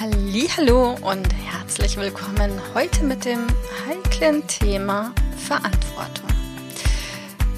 Hallo 0.00 0.96
und 1.02 1.28
herzlich 1.34 1.98
willkommen 1.98 2.58
heute 2.72 3.04
mit 3.04 3.26
dem 3.26 3.46
heiklen 3.86 4.46
Thema 4.46 5.12
Verantwortung. 5.36 6.26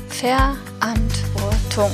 Verantwortung 0.09 1.93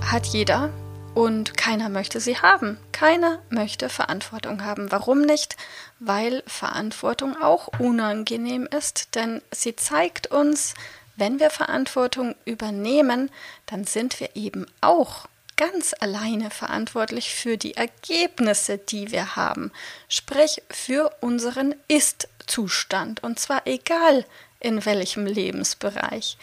hat 0.00 0.24
jeder 0.24 0.70
und 1.14 1.58
keiner 1.58 1.90
möchte 1.90 2.20
sie 2.20 2.38
haben. 2.38 2.78
Keiner 2.92 3.40
möchte 3.50 3.90
Verantwortung 3.90 4.64
haben. 4.64 4.90
Warum 4.90 5.20
nicht? 5.20 5.58
Weil 6.00 6.42
Verantwortung 6.46 7.36
auch 7.36 7.68
unangenehm 7.78 8.66
ist, 8.66 9.14
denn 9.14 9.42
sie 9.52 9.76
zeigt 9.76 10.28
uns, 10.28 10.72
wenn 11.16 11.38
wir 11.38 11.50
Verantwortung 11.50 12.34
übernehmen, 12.46 13.30
dann 13.66 13.84
sind 13.84 14.20
wir 14.20 14.34
eben 14.36 14.64
auch 14.80 15.28
ganz 15.56 15.94
alleine 15.98 16.50
verantwortlich 16.50 17.34
für 17.34 17.56
die 17.56 17.76
Ergebnisse, 17.76 18.78
die 18.78 19.10
wir 19.10 19.36
haben, 19.36 19.72
sprich 20.08 20.62
für 20.70 21.10
unseren 21.20 21.74
Ist-Zustand, 21.88 23.22
und 23.22 23.40
zwar 23.40 23.66
egal 23.66 24.24
in 24.60 24.84
welchem 24.84 25.26
Lebensbereich. 25.26 26.36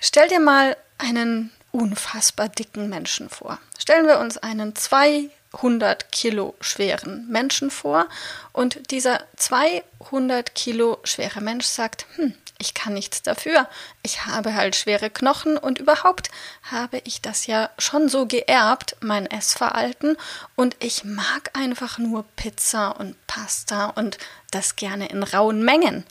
Stell 0.00 0.28
dir 0.28 0.40
mal 0.40 0.76
einen 0.98 1.52
unfassbar 1.72 2.48
dicken 2.48 2.88
Menschen 2.88 3.28
vor. 3.28 3.58
Stellen 3.78 4.06
wir 4.06 4.18
uns 4.18 4.38
einen 4.38 4.74
200 4.74 6.10
Kilo 6.10 6.54
schweren 6.60 7.28
Menschen 7.28 7.70
vor 7.70 8.08
und 8.52 8.90
dieser 8.90 9.24
200 9.36 10.54
Kilo 10.54 10.98
schwere 11.04 11.40
Mensch 11.40 11.66
sagt, 11.66 12.06
hm, 12.16 12.34
ich 12.58 12.74
kann 12.74 12.94
nichts 12.94 13.22
dafür. 13.22 13.68
Ich 14.02 14.26
habe 14.26 14.54
halt 14.54 14.76
schwere 14.76 15.10
Knochen 15.10 15.56
und 15.58 15.78
überhaupt 15.78 16.30
habe 16.70 17.00
ich 17.04 17.20
das 17.20 17.46
ja 17.46 17.70
schon 17.78 18.08
so 18.08 18.26
geerbt, 18.26 18.96
mein 19.00 19.26
Essverhalten, 19.26 20.16
und 20.54 20.76
ich 20.80 21.04
mag 21.04 21.50
einfach 21.54 21.98
nur 21.98 22.24
Pizza 22.36 22.90
und 22.90 23.14
Pasta 23.26 23.86
und 23.86 24.18
das 24.50 24.76
gerne 24.76 25.08
in 25.08 25.22
rauen 25.22 25.62
Mengen. 25.62 26.04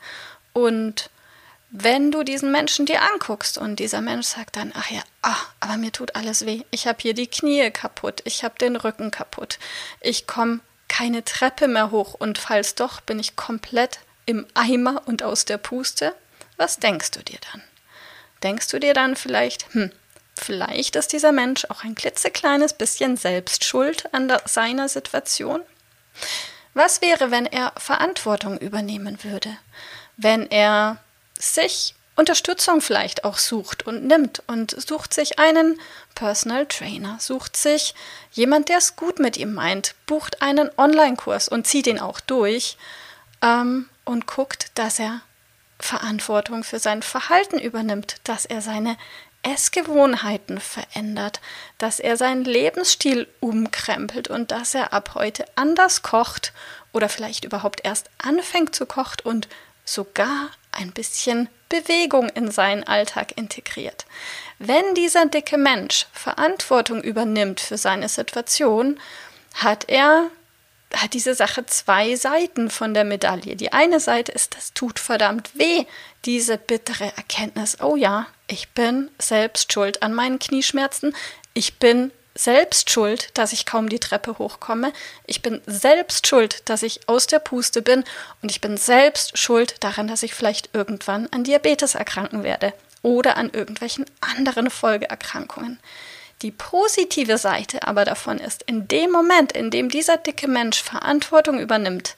Und 0.54 1.10
wenn 1.72 2.12
du 2.12 2.24
diesen 2.24 2.52
Menschen 2.52 2.86
dir 2.86 3.02
anguckst 3.02 3.58
und 3.58 3.80
dieser 3.80 4.02
Mensch 4.02 4.28
sagt 4.28 4.56
dann, 4.56 4.72
ach 4.76 4.90
ja, 4.92 5.02
ach, 5.22 5.52
aber 5.60 5.78
mir 5.78 5.92
tut 5.92 6.16
alles 6.16 6.46
weh, 6.46 6.62
ich 6.72 6.88
habe 6.88 7.00
hier 7.02 7.14
die 7.14 7.28
Knie 7.28 7.70
kaputt, 7.72 8.22
ich 8.24 8.44
habe 8.44 8.58
den 8.60 8.76
Rücken 8.76 9.12
kaputt, 9.12 9.60
ich 10.00 10.28
komme 10.28 10.62
keine 10.88 11.26
Treppe 11.26 11.68
mehr 11.68 11.92
hoch. 11.92 12.14
Und 12.14 12.38
falls 12.38 12.76
doch, 12.76 13.02
bin 13.02 13.20
ich 13.20 13.36
komplett 13.36 14.00
im 14.26 14.46
Eimer 14.54 15.02
und 15.06 15.24
aus 15.24 15.46
der 15.46 15.58
Puste, 15.58 16.16
was 16.58 16.78
denkst 16.78 17.12
du 17.12 17.24
dir 17.24 17.40
dann? 17.52 17.64
Denkst 18.44 18.68
du 18.70 18.80
dir 18.80 18.94
dann 18.94 19.16
vielleicht, 19.16 19.74
hm, 19.74 19.92
vielleicht 20.36 20.96
ist 20.96 21.14
dieser 21.14 21.32
Mensch 21.32 21.66
auch 21.66 21.84
ein 21.84 21.96
klitzekleines 21.96 22.74
bisschen 22.74 23.18
selbst 23.18 23.64
schuld 23.64 24.14
an 24.14 24.28
der, 24.28 24.42
seiner 24.46 24.90
Situation? 24.90 25.62
Was 26.74 27.02
wäre, 27.02 27.32
wenn 27.32 27.46
er 27.46 27.74
Verantwortung 27.78 28.58
übernehmen 28.58 29.24
würde? 29.24 29.58
Wenn 30.18 30.50
er 30.50 30.98
sich 31.40 31.96
Unterstützung 32.18 32.80
vielleicht 32.80 33.26
auch 33.26 33.38
sucht 33.38 33.86
und 33.86 34.06
nimmt 34.06 34.42
und 34.48 34.72
sucht 34.88 35.14
sich 35.14 35.38
einen 35.38 35.80
Personal 36.16 36.66
Trainer, 36.66 37.18
sucht 37.20 37.58
sich 37.58 37.94
jemand, 38.32 38.70
der 38.70 38.78
es 38.78 38.96
gut 38.96 39.20
mit 39.20 39.36
ihm 39.38 39.54
meint, 39.54 39.96
bucht 40.06 40.42
einen 40.42 40.70
Online-Kurs 40.78 41.50
und 41.50 41.68
zieht 41.68 41.88
ihn 41.88 42.00
auch 42.00 42.22
durch 42.22 42.78
ähm, 43.42 43.90
und 44.06 44.28
guckt, 44.28 44.72
dass 44.76 45.00
er 45.00 45.22
Verantwortung 45.80 46.64
für 46.64 46.80
sein 46.80 47.02
Verhalten 47.02 47.60
übernimmt, 47.60 48.16
dass 48.24 48.46
er 48.46 48.62
seine 48.62 48.98
Essgewohnheiten 49.44 50.60
verändert, 50.60 51.40
dass 51.78 52.00
er 52.00 52.18
seinen 52.18 52.44
Lebensstil 52.44 53.28
umkrempelt 53.40 54.28
und 54.28 54.52
dass 54.52 54.74
er 54.74 54.92
ab 54.92 55.12
heute 55.14 55.46
anders 55.56 56.02
kocht 56.02 56.52
oder 56.94 57.10
vielleicht 57.10 57.46
überhaupt 57.46 57.82
erst 57.84 58.10
anfängt 58.18 58.74
zu 58.74 58.88
kochen 58.88 59.22
und 59.24 59.48
sogar 59.84 60.50
ein 60.72 60.92
bisschen 60.92 61.48
Bewegung 61.70 62.30
in 62.30 62.50
seinen 62.50 62.84
Alltag 62.84 63.38
integriert. 63.38 64.06
Wenn 64.58 64.96
dieser 64.96 65.28
dicke 65.28 65.58
Mensch 65.58 66.08
Verantwortung 66.12 67.04
übernimmt 67.04 67.60
für 67.60 67.78
seine 67.78 68.10
Situation, 68.10 69.00
hat 69.54 69.90
er 69.90 70.32
hat 70.94 71.14
diese 71.14 71.36
Sache 71.36 71.66
zwei 71.66 72.16
Seiten 72.16 72.70
von 72.70 72.94
der 72.94 73.04
Medaille. 73.04 73.56
Die 73.56 73.74
eine 73.74 74.00
Seite 74.00 74.32
ist, 74.32 74.56
das 74.56 74.74
tut 74.74 75.00
verdammt 75.00 75.58
weh, 75.58 75.86
diese 76.26 76.58
bittere 76.58 77.12
Erkenntnis, 77.16 77.78
oh 77.82 77.96
ja, 77.96 78.28
ich 78.48 78.70
bin 78.70 79.10
selbst 79.20 79.74
schuld 79.74 80.02
an 80.02 80.14
meinen 80.14 80.40
Knieschmerzen, 80.40 81.16
ich 81.54 81.80
bin 81.80 82.12
selbst 82.36 82.90
schuld, 82.90 83.30
dass 83.38 83.54
ich 83.54 83.66
kaum 83.66 83.88
die 83.88 84.00
Treppe 84.00 84.38
hochkomme, 84.38 84.92
ich 85.26 85.42
bin 85.42 85.62
selbst 85.66 86.28
schuld, 86.28 86.68
dass 86.70 86.84
ich 86.84 87.08
aus 87.08 87.28
der 87.28 87.40
Puste 87.40 87.82
bin 87.82 88.04
und 88.42 88.52
ich 88.52 88.60
bin 88.60 88.76
selbst 88.78 89.38
schuld 89.38 89.76
daran, 89.80 90.08
dass 90.08 90.24
ich 90.24 90.34
vielleicht 90.34 90.70
irgendwann 90.74 91.28
an 91.32 91.46
Diabetes 91.46 91.96
erkranken 91.96 92.44
werde 92.44 92.74
oder 93.02 93.38
an 93.38 93.52
irgendwelchen 93.52 94.06
anderen 94.20 94.70
Folgeerkrankungen. 94.70 95.80
Die 96.42 96.52
positive 96.52 97.38
Seite 97.38 97.88
aber 97.88 98.06
davon 98.06 98.40
ist, 98.40 98.64
in 98.64 98.88
dem 98.88 99.12
Moment, 99.12 99.54
in 99.54 99.72
dem 99.72 99.90
dieser 99.90 100.18
dicke 100.18 100.48
Mensch 100.48 100.82
Verantwortung 100.82 101.60
übernimmt, 101.60 102.16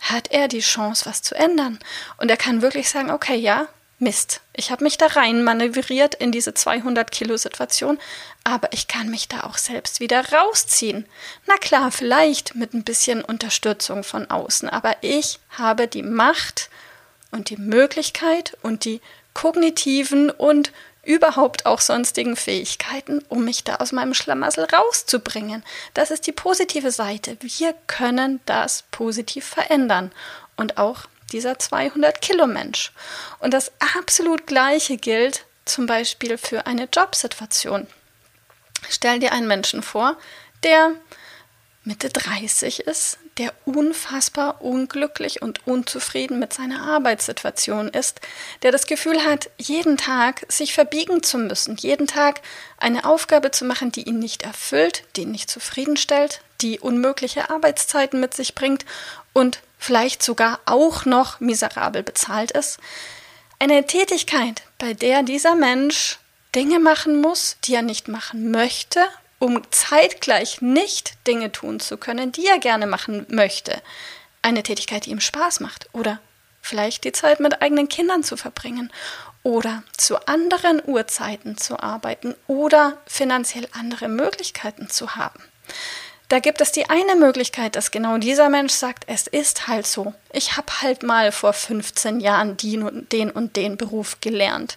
hat 0.00 0.30
er 0.30 0.48
die 0.48 0.60
Chance, 0.60 1.06
was 1.06 1.22
zu 1.22 1.34
ändern. 1.34 1.78
Und 2.18 2.30
er 2.30 2.36
kann 2.36 2.62
wirklich 2.62 2.88
sagen, 2.88 3.10
okay, 3.10 3.34
ja, 3.34 3.68
Mist, 4.00 4.42
ich 4.52 4.70
habe 4.70 4.84
mich 4.84 4.96
da 4.96 5.06
rein 5.06 5.42
manövriert 5.42 6.14
in 6.14 6.30
diese 6.30 6.54
200 6.54 7.10
Kilo 7.10 7.36
Situation, 7.36 7.98
aber 8.44 8.72
ich 8.72 8.86
kann 8.86 9.10
mich 9.10 9.26
da 9.26 9.42
auch 9.42 9.58
selbst 9.58 9.98
wieder 9.98 10.24
rausziehen. 10.32 11.04
Na 11.46 11.56
klar, 11.56 11.90
vielleicht 11.90 12.54
mit 12.54 12.74
ein 12.74 12.84
bisschen 12.84 13.24
Unterstützung 13.24 14.04
von 14.04 14.30
außen, 14.30 14.68
aber 14.68 14.96
ich 15.00 15.40
habe 15.50 15.88
die 15.88 16.04
Macht 16.04 16.70
und 17.32 17.50
die 17.50 17.56
Möglichkeit 17.56 18.56
und 18.62 18.84
die 18.84 19.00
kognitiven 19.34 20.30
und 20.30 20.72
überhaupt 21.08 21.64
auch 21.64 21.80
sonstigen 21.80 22.36
Fähigkeiten, 22.36 23.24
um 23.30 23.42
mich 23.42 23.64
da 23.64 23.76
aus 23.76 23.92
meinem 23.92 24.12
Schlamassel 24.12 24.64
rauszubringen. 24.64 25.64
Das 25.94 26.10
ist 26.10 26.26
die 26.26 26.32
positive 26.32 26.90
Seite. 26.90 27.38
Wir 27.40 27.72
können 27.86 28.40
das 28.44 28.84
positiv 28.90 29.46
verändern. 29.46 30.12
Und 30.56 30.76
auch 30.76 31.06
dieser 31.32 31.58
200 31.58 32.20
Kilo 32.20 32.46
Mensch. 32.46 32.92
Und 33.38 33.54
das 33.54 33.72
absolut 33.96 34.46
gleiche 34.46 34.98
gilt 34.98 35.46
zum 35.64 35.86
Beispiel 35.86 36.36
für 36.36 36.66
eine 36.66 36.88
Jobsituation. 36.92 37.86
Stell 38.90 39.18
dir 39.18 39.32
einen 39.32 39.48
Menschen 39.48 39.82
vor, 39.82 40.18
der 40.62 40.92
Mitte 41.84 42.10
30 42.10 42.80
ist, 42.80 43.18
der 43.38 43.54
unfassbar 43.64 44.60
unglücklich 44.60 45.40
und 45.42 45.66
unzufrieden 45.66 46.38
mit 46.38 46.52
seiner 46.52 46.82
Arbeitssituation 46.82 47.88
ist, 47.88 48.20
der 48.62 48.72
das 48.72 48.86
Gefühl 48.86 49.24
hat, 49.24 49.50
jeden 49.58 49.96
Tag 49.96 50.44
sich 50.48 50.74
verbiegen 50.74 51.22
zu 51.22 51.38
müssen, 51.38 51.76
jeden 51.76 52.06
Tag 52.06 52.40
eine 52.78 53.04
Aufgabe 53.04 53.50
zu 53.50 53.64
machen, 53.64 53.92
die 53.92 54.02
ihn 54.02 54.18
nicht 54.18 54.42
erfüllt, 54.42 55.04
die 55.16 55.22
ihn 55.22 55.30
nicht 55.30 55.50
zufriedenstellt, 55.50 56.40
die 56.60 56.80
unmögliche 56.80 57.50
Arbeitszeiten 57.50 58.20
mit 58.20 58.34
sich 58.34 58.54
bringt 58.54 58.84
und 59.32 59.60
vielleicht 59.78 60.22
sogar 60.22 60.58
auch 60.66 61.04
noch 61.04 61.38
miserabel 61.38 62.02
bezahlt 62.02 62.50
ist. 62.50 62.78
Eine 63.60 63.86
Tätigkeit, 63.86 64.62
bei 64.78 64.94
der 64.94 65.22
dieser 65.22 65.54
Mensch 65.54 66.18
Dinge 66.54 66.80
machen 66.80 67.20
muss, 67.20 67.56
die 67.64 67.74
er 67.74 67.82
nicht 67.82 68.08
machen 68.08 68.50
möchte 68.50 69.00
um 69.38 69.62
zeitgleich 69.70 70.60
nicht 70.60 71.14
Dinge 71.26 71.52
tun 71.52 71.80
zu 71.80 71.96
können, 71.96 72.32
die 72.32 72.46
er 72.46 72.58
gerne 72.58 72.86
machen 72.86 73.26
möchte. 73.28 73.80
Eine 74.42 74.62
Tätigkeit, 74.62 75.06
die 75.06 75.10
ihm 75.10 75.20
Spaß 75.20 75.60
macht. 75.60 75.88
Oder 75.92 76.20
vielleicht 76.60 77.04
die 77.04 77.12
Zeit 77.12 77.40
mit 77.40 77.62
eigenen 77.62 77.88
Kindern 77.88 78.22
zu 78.22 78.36
verbringen. 78.36 78.92
Oder 79.42 79.82
zu 79.96 80.26
anderen 80.26 80.82
Uhrzeiten 80.84 81.56
zu 81.56 81.80
arbeiten. 81.80 82.34
Oder 82.46 82.98
finanziell 83.06 83.68
andere 83.72 84.08
Möglichkeiten 84.08 84.90
zu 84.90 85.14
haben. 85.16 85.42
Da 86.28 86.40
gibt 86.40 86.60
es 86.60 86.72
die 86.72 86.90
eine 86.90 87.16
Möglichkeit, 87.16 87.74
dass 87.74 87.90
genau 87.90 88.18
dieser 88.18 88.50
Mensch 88.50 88.74
sagt, 88.74 89.04
es 89.06 89.26
ist 89.26 89.66
halt 89.66 89.86
so. 89.86 90.12
Ich 90.30 90.58
habe 90.58 90.82
halt 90.82 91.02
mal 91.02 91.32
vor 91.32 91.54
15 91.54 92.20
Jahren 92.20 92.56
den 92.58 93.30
und 93.30 93.56
den 93.56 93.76
Beruf 93.78 94.20
gelernt 94.20 94.74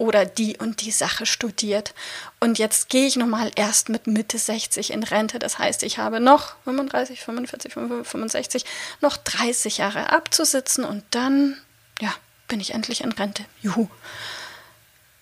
oder 0.00 0.24
die 0.24 0.56
und 0.56 0.80
die 0.80 0.92
Sache 0.92 1.26
studiert. 1.26 1.92
Und 2.40 2.58
jetzt 2.58 2.88
gehe 2.88 3.06
ich 3.06 3.16
nochmal 3.16 3.50
erst 3.54 3.90
mit 3.90 4.06
Mitte 4.06 4.38
60 4.38 4.92
in 4.92 5.02
Rente. 5.02 5.38
Das 5.38 5.58
heißt, 5.58 5.82
ich 5.82 5.98
habe 5.98 6.20
noch 6.20 6.54
35, 6.64 7.20
45, 7.20 7.74
65, 7.74 8.64
noch 9.02 9.18
30 9.18 9.76
Jahre 9.76 10.10
abzusitzen 10.10 10.84
und 10.84 11.04
dann, 11.10 11.60
ja, 12.00 12.14
bin 12.48 12.60
ich 12.60 12.72
endlich 12.72 13.02
in 13.02 13.12
Rente. 13.12 13.44
Juhu. 13.60 13.88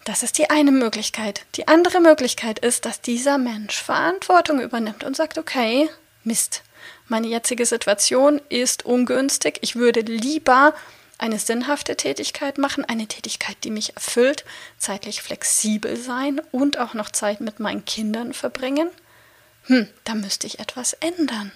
Das 0.04 0.22
ist 0.22 0.38
die 0.38 0.48
eine 0.48 0.70
Möglichkeit. 0.70 1.44
Die 1.56 1.66
andere 1.66 2.00
Möglichkeit 2.00 2.60
ist, 2.60 2.84
dass 2.84 3.00
dieser 3.00 3.36
Mensch 3.36 3.82
Verantwortung 3.82 4.60
übernimmt 4.60 5.02
und 5.02 5.16
sagt, 5.16 5.38
okay, 5.38 5.90
Mist, 6.22 6.62
meine 7.08 7.26
jetzige 7.26 7.66
Situation 7.66 8.40
ist 8.48 8.86
ungünstig. 8.86 9.58
Ich 9.62 9.74
würde 9.74 10.00
lieber 10.00 10.72
eine 11.18 11.38
sinnhafte 11.38 11.96
Tätigkeit 11.96 12.58
machen, 12.58 12.84
eine 12.84 13.06
Tätigkeit, 13.06 13.56
die 13.64 13.70
mich 13.70 13.94
erfüllt, 13.96 14.44
zeitlich 14.78 15.20
flexibel 15.20 15.96
sein 15.96 16.40
und 16.52 16.78
auch 16.78 16.94
noch 16.94 17.10
Zeit 17.10 17.40
mit 17.40 17.60
meinen 17.60 17.84
Kindern 17.84 18.32
verbringen. 18.32 18.88
Hm, 19.64 19.88
da 20.04 20.14
müsste 20.14 20.46
ich 20.46 20.60
etwas 20.60 20.94
ändern. 20.94 21.52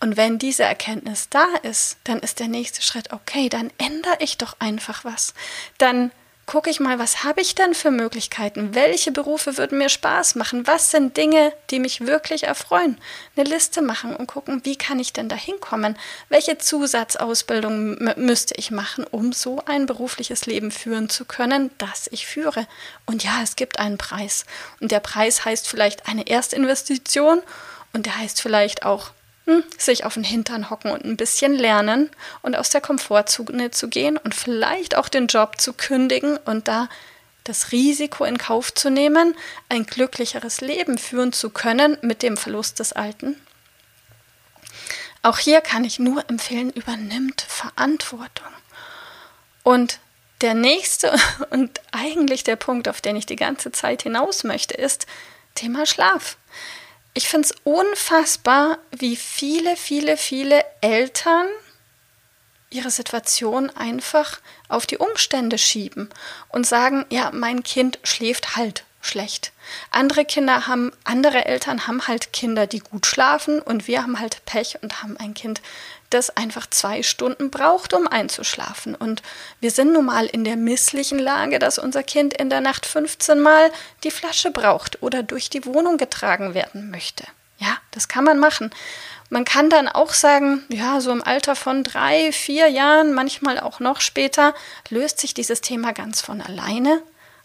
Und 0.00 0.16
wenn 0.16 0.38
diese 0.38 0.64
Erkenntnis 0.64 1.28
da 1.30 1.46
ist, 1.62 1.96
dann 2.04 2.18
ist 2.20 2.38
der 2.38 2.48
nächste 2.48 2.82
Schritt, 2.82 3.12
okay, 3.12 3.48
dann 3.48 3.72
ändere 3.78 4.16
ich 4.20 4.36
doch 4.36 4.56
einfach 4.58 5.04
was. 5.04 5.32
Dann 5.78 6.10
gucke 6.46 6.70
ich 6.70 6.80
mal, 6.80 6.98
was 6.98 7.24
habe 7.24 7.40
ich 7.40 7.54
denn 7.54 7.74
für 7.74 7.90
Möglichkeiten? 7.90 8.74
Welche 8.74 9.12
Berufe 9.12 9.56
würden 9.56 9.78
mir 9.78 9.88
Spaß 9.88 10.34
machen? 10.34 10.66
Was 10.66 10.90
sind 10.90 11.16
Dinge, 11.16 11.52
die 11.70 11.78
mich 11.78 12.06
wirklich 12.06 12.44
erfreuen? 12.44 12.98
Eine 13.36 13.48
Liste 13.48 13.82
machen 13.82 14.14
und 14.14 14.26
gucken, 14.26 14.60
wie 14.64 14.76
kann 14.76 14.98
ich 14.98 15.12
denn 15.12 15.28
da 15.28 15.36
hinkommen? 15.36 15.96
Welche 16.28 16.58
Zusatzausbildung 16.58 17.98
müsste 18.16 18.54
ich 18.56 18.70
machen, 18.70 19.04
um 19.10 19.32
so 19.32 19.62
ein 19.66 19.86
berufliches 19.86 20.46
Leben 20.46 20.70
führen 20.70 21.08
zu 21.08 21.24
können, 21.24 21.70
das 21.78 22.08
ich 22.10 22.26
führe? 22.26 22.66
Und 23.06 23.24
ja, 23.24 23.40
es 23.42 23.56
gibt 23.56 23.78
einen 23.78 23.98
Preis. 23.98 24.44
Und 24.80 24.90
der 24.90 25.00
Preis 25.00 25.44
heißt 25.44 25.66
vielleicht 25.66 26.08
eine 26.08 26.26
Erstinvestition 26.26 27.42
und 27.92 28.06
der 28.06 28.18
heißt 28.18 28.42
vielleicht 28.42 28.84
auch 28.84 29.10
sich 29.76 30.04
auf 30.04 30.14
den 30.14 30.24
Hintern 30.24 30.70
hocken 30.70 30.90
und 30.90 31.04
ein 31.04 31.16
bisschen 31.16 31.54
lernen 31.54 32.10
und 32.42 32.56
aus 32.56 32.70
der 32.70 32.80
Komfortzone 32.80 33.70
zu 33.70 33.88
gehen 33.88 34.16
und 34.16 34.34
vielleicht 34.34 34.96
auch 34.96 35.08
den 35.08 35.26
Job 35.26 35.60
zu 35.60 35.74
kündigen 35.74 36.38
und 36.38 36.66
da 36.66 36.88
das 37.44 37.72
Risiko 37.72 38.24
in 38.24 38.38
Kauf 38.38 38.72
zu 38.72 38.90
nehmen, 38.90 39.36
ein 39.68 39.84
glücklicheres 39.84 40.62
Leben 40.62 40.96
führen 40.96 41.32
zu 41.32 41.50
können 41.50 41.98
mit 42.00 42.22
dem 42.22 42.38
Verlust 42.38 42.80
des 42.80 42.94
Alten. 42.94 43.36
Auch 45.22 45.38
hier 45.38 45.60
kann 45.60 45.84
ich 45.84 45.98
nur 45.98 46.28
empfehlen, 46.28 46.70
übernimmt 46.70 47.42
Verantwortung. 47.42 48.48
Und 49.62 49.98
der 50.40 50.54
nächste 50.54 51.14
und 51.50 51.80
eigentlich 51.92 52.44
der 52.44 52.56
Punkt, 52.56 52.88
auf 52.88 53.00
den 53.00 53.16
ich 53.16 53.26
die 53.26 53.36
ganze 53.36 53.72
Zeit 53.72 54.02
hinaus 54.02 54.44
möchte, 54.44 54.74
ist 54.74 55.06
Thema 55.54 55.86
Schlaf. 55.86 56.36
Ich 57.14 57.28
finde 57.28 57.48
es 57.48 57.54
unfassbar, 57.62 58.78
wie 58.90 59.14
viele, 59.14 59.76
viele, 59.76 60.16
viele 60.16 60.64
Eltern 60.80 61.46
ihre 62.70 62.90
Situation 62.90 63.70
einfach 63.70 64.40
auf 64.68 64.84
die 64.84 64.98
Umstände 64.98 65.56
schieben 65.58 66.10
und 66.48 66.66
sagen, 66.66 67.06
ja, 67.10 67.30
mein 67.32 67.62
Kind 67.62 68.00
schläft 68.02 68.56
halt 68.56 68.84
schlecht. 69.06 69.52
Andere 69.90 70.24
Kinder 70.24 70.66
haben, 70.66 70.92
andere 71.04 71.44
Eltern 71.44 71.86
haben 71.86 72.06
halt 72.06 72.32
Kinder, 72.32 72.66
die 72.66 72.80
gut 72.80 73.06
schlafen 73.06 73.60
und 73.60 73.86
wir 73.86 74.02
haben 74.02 74.18
halt 74.18 74.44
Pech 74.44 74.78
und 74.82 75.02
haben 75.02 75.16
ein 75.16 75.34
Kind, 75.34 75.60
das 76.10 76.30
einfach 76.36 76.68
zwei 76.70 77.02
Stunden 77.02 77.50
braucht, 77.50 77.92
um 77.92 78.06
einzuschlafen. 78.06 78.94
Und 78.94 79.22
wir 79.60 79.70
sind 79.70 79.92
nun 79.92 80.06
mal 80.06 80.26
in 80.26 80.44
der 80.44 80.56
misslichen 80.56 81.18
Lage, 81.18 81.58
dass 81.58 81.78
unser 81.78 82.02
Kind 82.02 82.34
in 82.34 82.50
der 82.50 82.60
Nacht 82.60 82.86
15 82.86 83.40
Mal 83.40 83.70
die 84.04 84.10
Flasche 84.10 84.50
braucht 84.50 85.02
oder 85.02 85.22
durch 85.22 85.50
die 85.50 85.64
Wohnung 85.66 85.96
getragen 85.96 86.54
werden 86.54 86.90
möchte. 86.90 87.24
Ja, 87.58 87.76
das 87.90 88.08
kann 88.08 88.24
man 88.24 88.38
machen. 88.38 88.70
Man 89.30 89.44
kann 89.44 89.70
dann 89.70 89.88
auch 89.88 90.12
sagen, 90.12 90.64
ja, 90.68 91.00
so 91.00 91.10
im 91.10 91.22
Alter 91.22 91.56
von 91.56 91.82
drei, 91.82 92.30
vier 92.30 92.68
Jahren, 92.68 93.14
manchmal 93.14 93.58
auch 93.58 93.80
noch 93.80 94.00
später, 94.00 94.54
löst 94.90 95.20
sich 95.20 95.34
dieses 95.34 95.60
Thema 95.60 95.92
ganz 95.92 96.20
von 96.20 96.40
alleine. 96.40 97.02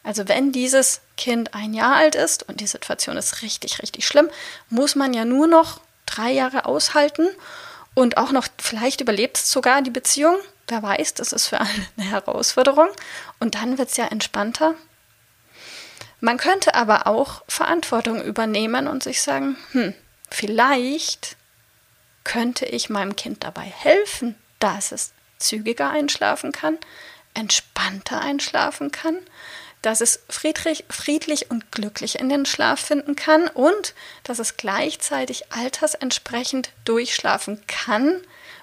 Also 0.10 0.28
wenn 0.28 0.52
dieses 0.52 1.02
Kind 1.18 1.54
ein 1.54 1.76
Jahr 1.76 1.96
alt 1.98 2.16
ist 2.16 2.42
und 2.50 2.62
die 2.62 2.66
Situation 2.66 3.16
ist 3.16 3.44
richtig, 3.44 3.80
richtig 3.80 4.08
schlimm, 4.08 4.28
muss 4.68 4.96
man 4.96 5.14
ja 5.14 5.24
nur 5.24 5.46
noch 5.46 5.82
drei 6.08 6.32
Jahre 6.32 6.66
aushalten 6.66 7.30
und 7.94 8.18
auch 8.18 8.32
noch, 8.32 8.48
vielleicht 8.58 9.02
überlebt 9.02 9.38
es 9.38 9.52
sogar 9.52 9.84
die 9.84 9.92
Beziehung. 9.92 10.36
Wer 10.68 10.82
weiß, 10.82 11.14
das 11.14 11.32
ist 11.32 11.46
für 11.46 11.60
alle 11.60 11.70
eine 11.96 12.10
Herausforderung. 12.10 12.88
Und 13.40 13.54
dann 13.54 13.78
wird 13.78 13.92
es 13.92 13.98
ja 13.98 14.06
entspannter. 14.08 14.74
Man 16.22 16.38
könnte 16.38 16.74
aber 16.74 17.06
auch 17.06 17.44
Verantwortung 17.48 18.20
übernehmen 18.20 18.88
und 18.88 19.04
sich 19.04 19.22
sagen, 19.22 19.58
hm, 19.74 19.94
vielleicht 20.32 21.38
könnte 22.24 22.66
ich 22.66 22.90
meinem 22.90 23.16
Kind 23.16 23.44
dabei 23.44 23.62
helfen, 23.66 24.34
dass 24.58 24.92
es 24.92 25.12
zügiger 25.38 25.92
einschlafen 25.92 26.52
kann, 26.52 26.80
entspannter 27.36 28.22
einschlafen 28.22 28.92
kann, 28.92 29.20
dass 29.82 30.02
es 30.02 30.22
friedlich, 30.30 30.86
friedlich 30.90 31.50
und 31.52 31.72
glücklich 31.72 32.20
in 32.20 32.30
den 32.30 32.46
Schlaf 32.46 32.80
finden 32.80 33.16
kann 33.16 33.48
und 33.48 33.94
dass 34.24 34.40
es 34.40 34.58
gleichzeitig 34.58 35.52
altersentsprechend 35.52 36.72
durchschlafen 36.86 37.62
kann 37.68 38.22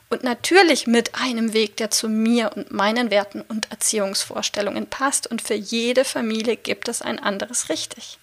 und 0.08 0.22
natürlich 0.22 0.86
mit 0.86 1.14
einem 1.14 1.52
Weg, 1.52 1.76
der 1.78 1.90
zu 1.90 2.08
mir 2.08 2.52
und 2.54 2.70
meinen 2.70 3.10
Werten 3.10 3.40
und 3.42 3.70
Erziehungsvorstellungen 3.70 4.86
passt 4.86 5.26
und 5.26 5.42
für 5.42 5.54
jede 5.54 6.04
Familie 6.04 6.56
gibt 6.56 6.88
es 6.88 7.02
ein 7.02 7.18
anderes 7.18 7.68
richtig. 7.70 8.18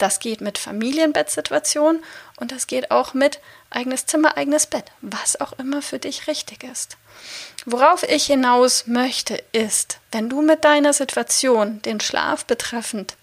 Das 0.00 0.18
geht 0.18 0.40
mit 0.40 0.56
Familienbettsituation 0.56 2.02
und 2.36 2.52
das 2.52 2.66
geht 2.66 2.90
auch 2.90 3.12
mit 3.12 3.38
eigenes 3.68 4.06
Zimmer, 4.06 4.34
eigenes 4.38 4.66
Bett, 4.66 4.86
was 5.02 5.38
auch 5.38 5.52
immer 5.58 5.82
für 5.82 5.98
dich 5.98 6.26
richtig 6.26 6.64
ist. 6.64 6.96
Worauf 7.66 8.02
ich 8.04 8.24
hinaus 8.24 8.86
möchte, 8.86 9.34
ist, 9.52 9.98
wenn 10.10 10.30
du 10.30 10.40
mit 10.40 10.64
deiner 10.64 10.94
Situation, 10.94 11.82
den 11.82 12.00
Schlaf 12.00 12.46
betreffend 12.46 13.16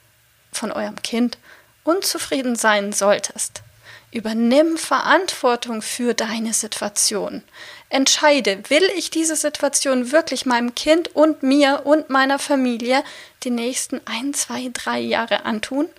von 0.52 0.72
eurem 0.72 1.02
Kind, 1.02 1.40
unzufrieden 1.84 2.56
sein 2.56 2.94
solltest, 2.94 3.64
übernimm 4.12 4.78
Verantwortung 4.78 5.82
für 5.82 6.14
deine 6.14 6.54
Situation. 6.54 7.42
Entscheide, 7.90 8.62
will 8.70 8.88
ich 8.96 9.10
diese 9.10 9.36
Situation 9.36 10.12
wirklich 10.12 10.46
meinem 10.46 10.76
Kind 10.76 11.16
und 11.16 11.42
mir 11.42 11.82
und 11.86 12.12
meiner 12.12 12.38
Familie 12.38 13.04
die 13.44 13.50
nächsten 13.50 14.00
ein, 14.06 14.36
zwei, 14.36 14.70
drei 14.72 15.00
Jahre 15.00 15.46
antun? 15.46 15.90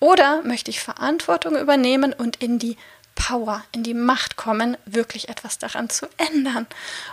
Oder 0.00 0.42
möchte 0.42 0.70
ich 0.70 0.80
Verantwortung 0.80 1.56
übernehmen 1.56 2.12
und 2.12 2.36
in 2.36 2.58
die 2.58 2.76
Power, 3.14 3.64
in 3.72 3.82
die 3.82 3.94
Macht 3.94 4.36
kommen, 4.36 4.76
wirklich 4.86 5.28
etwas 5.28 5.58
daran 5.58 5.90
zu 5.90 6.06
ändern. 6.16 6.66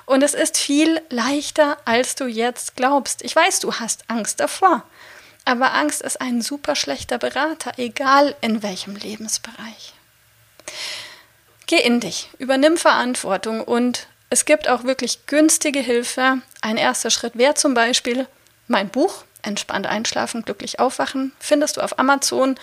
Und 0.06 0.22
es 0.22 0.36
ist 0.36 0.58
viel 0.58 1.02
leichter, 1.10 1.78
als 1.86 2.16
du 2.16 2.26
jetzt 2.26 2.76
glaubst. 2.76 3.24
Ich 3.24 3.36
weiß, 3.36 3.60
du 3.60 3.74
hast 3.74 4.04
Angst 4.08 4.40
davor. 4.40 4.84
Aber 5.46 5.74
Angst 5.74 6.02
ist 6.02 6.22
ein 6.22 6.42
super 6.42 6.76
schlechter 6.76 7.18
Berater, 7.18 7.74
egal 7.78 8.36
in 8.42 8.64
welchem 8.64 8.96
Lebensbereich. 8.96 9.94
Geh 11.68 11.80
in 11.80 12.00
dich, 12.00 12.30
übernimm 12.38 12.78
Verantwortung 12.78 13.64
und 13.64 14.08
es 14.30 14.46
gibt 14.46 14.68
auch 14.68 14.84
wirklich 14.84 15.26
günstige 15.28 15.80
Hilfe. 15.80 16.42
Ein 16.62 16.78
erster 16.78 17.10
Schritt 17.10 17.38
wäre 17.38 17.56
zum 17.56 17.74
Beispiel 17.74 18.28
mein 18.68 18.90
Buch 18.90 19.24
Entspannt 19.46 19.88
einschlafen, 19.88 20.44
glücklich 20.44 20.80
aufwachen, 20.80 21.32
findest 21.40 21.78
du 21.78 21.82
auf 21.82 22.00
Amazon. 22.00 22.56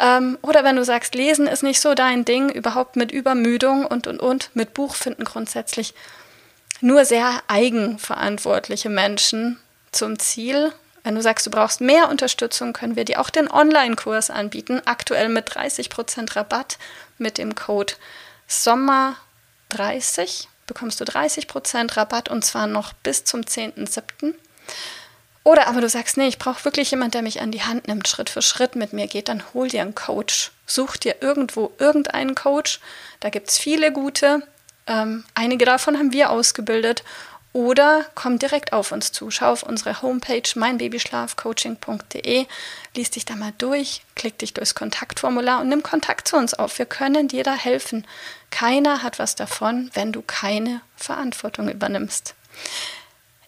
Ähm, 0.00 0.38
oder 0.42 0.64
wenn 0.64 0.76
du 0.76 0.84
sagst, 0.84 1.14
lesen 1.14 1.46
ist 1.46 1.62
nicht 1.62 1.80
so 1.80 1.94
dein 1.94 2.24
Ding, 2.24 2.50
überhaupt 2.50 2.96
mit 2.96 3.12
Übermüdung 3.12 3.86
und 3.86 4.06
und 4.06 4.20
und, 4.20 4.50
mit 4.54 4.74
Buch 4.74 4.94
finden 4.94 5.24
grundsätzlich 5.24 5.94
nur 6.80 7.04
sehr 7.04 7.42
eigenverantwortliche 7.48 8.88
Menschen 8.88 9.58
zum 9.92 10.18
Ziel. 10.18 10.72
Wenn 11.04 11.14
du 11.14 11.22
sagst, 11.22 11.46
du 11.46 11.50
brauchst 11.50 11.80
mehr 11.80 12.08
Unterstützung, 12.08 12.72
können 12.72 12.96
wir 12.96 13.04
dir 13.04 13.20
auch 13.20 13.30
den 13.30 13.50
Online-Kurs 13.50 14.30
anbieten, 14.30 14.80
aktuell 14.84 15.28
mit 15.28 15.50
30% 15.50 16.36
Rabatt 16.36 16.78
mit 17.18 17.38
dem 17.38 17.54
Code 17.54 17.94
Sommer30 18.48 20.46
bekommst 20.66 21.00
du 21.00 21.04
30% 21.04 21.96
Rabatt 21.96 22.28
und 22.28 22.44
zwar 22.44 22.66
noch 22.66 22.92
bis 22.92 23.24
zum 23.24 23.40
10.07. 23.42 24.34
Oder 25.44 25.66
aber 25.66 25.80
du 25.80 25.88
sagst, 25.88 26.16
nee, 26.16 26.28
ich 26.28 26.38
brauche 26.38 26.64
wirklich 26.64 26.90
jemand, 26.92 27.14
der 27.14 27.22
mich 27.22 27.40
an 27.40 27.50
die 27.50 27.62
Hand 27.62 27.88
nimmt, 27.88 28.06
Schritt 28.06 28.30
für 28.30 28.42
Schritt 28.42 28.76
mit 28.76 28.92
mir 28.92 29.08
geht, 29.08 29.28
dann 29.28 29.42
hol 29.54 29.68
dir 29.68 29.82
einen 29.82 29.94
Coach. 29.94 30.52
Such 30.66 30.96
dir 30.96 31.16
irgendwo 31.20 31.72
irgendeinen 31.78 32.34
Coach. 32.34 32.80
Da 33.20 33.28
gibt 33.28 33.50
es 33.50 33.58
viele 33.58 33.92
gute. 33.92 34.42
Ähm, 34.86 35.24
einige 35.34 35.64
davon 35.64 35.98
haben 35.98 36.12
wir 36.12 36.30
ausgebildet. 36.30 37.02
Oder 37.52 38.06
komm 38.14 38.38
direkt 38.38 38.72
auf 38.72 38.92
uns 38.92 39.12
zu. 39.12 39.30
Schau 39.30 39.52
auf 39.52 39.62
unsere 39.62 40.00
Homepage 40.00 40.42
meinbabyschlafcoaching.de, 40.54 42.46
lies 42.96 43.10
dich 43.10 43.26
da 43.26 43.34
mal 43.34 43.52
durch, 43.58 44.02
klick 44.14 44.38
dich 44.38 44.54
durchs 44.54 44.74
Kontaktformular 44.74 45.60
und 45.60 45.68
nimm 45.68 45.82
Kontakt 45.82 46.28
zu 46.28 46.36
uns 46.36 46.54
auf. 46.54 46.78
Wir 46.78 46.86
können 46.86 47.28
dir 47.28 47.44
da 47.44 47.54
helfen. 47.54 48.06
Keiner 48.50 49.02
hat 49.02 49.18
was 49.18 49.34
davon, 49.34 49.90
wenn 49.92 50.12
du 50.12 50.22
keine 50.22 50.80
Verantwortung 50.96 51.68
übernimmst. 51.68 52.34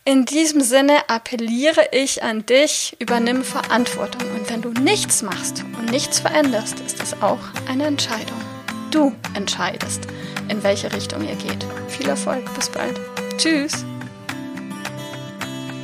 In 0.07 0.27
diesem 0.27 0.61
Sinne 0.61 1.09
appelliere 1.09 1.89
ich 1.91 2.23
an 2.23 2.45
dich, 2.45 2.95
übernimm 2.99 3.43
Verantwortung. 3.43 4.31
Und 4.35 4.51
wenn 4.51 4.61
du 4.61 4.69
nichts 4.83 5.23
machst 5.23 5.65
und 5.79 5.91
nichts 5.91 6.21
veränderst, 6.21 6.79
ist 6.81 7.01
das 7.01 7.23
auch 7.23 7.39
eine 7.71 7.87
Entscheidung. 7.87 8.37
Du 8.91 9.15
entscheidest, 9.33 10.07
in 10.51 10.63
welche 10.63 10.93
Richtung 10.93 11.27
ihr 11.27 11.37
geht. 11.37 11.67
Viel 11.89 12.07
Erfolg, 12.07 12.45
bis 12.55 12.69
bald. 12.69 13.01
Tschüss. 13.39 13.87